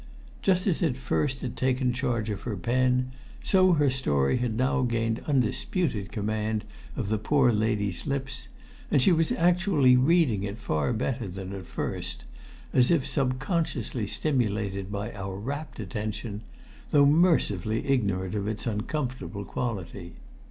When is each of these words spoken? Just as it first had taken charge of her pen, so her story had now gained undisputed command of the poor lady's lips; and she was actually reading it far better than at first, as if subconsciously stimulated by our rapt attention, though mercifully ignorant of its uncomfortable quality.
Just 0.41 0.65
as 0.65 0.81
it 0.81 0.97
first 0.97 1.41
had 1.41 1.55
taken 1.55 1.93
charge 1.93 2.31
of 2.31 2.41
her 2.41 2.57
pen, 2.57 3.11
so 3.43 3.73
her 3.73 3.91
story 3.91 4.37
had 4.37 4.57
now 4.57 4.81
gained 4.81 5.19
undisputed 5.27 6.11
command 6.11 6.65
of 6.95 7.09
the 7.09 7.19
poor 7.19 7.51
lady's 7.51 8.07
lips; 8.07 8.47
and 8.89 8.99
she 8.99 9.11
was 9.11 9.31
actually 9.31 9.95
reading 9.95 10.41
it 10.43 10.57
far 10.57 10.91
better 10.91 11.27
than 11.27 11.53
at 11.53 11.67
first, 11.67 12.25
as 12.73 12.89
if 12.89 13.05
subconsciously 13.05 14.07
stimulated 14.07 14.91
by 14.91 15.13
our 15.13 15.37
rapt 15.37 15.79
attention, 15.79 16.41
though 16.89 17.05
mercifully 17.05 17.85
ignorant 17.85 18.33
of 18.33 18.47
its 18.47 18.65
uncomfortable 18.65 19.45
quality. 19.45 20.13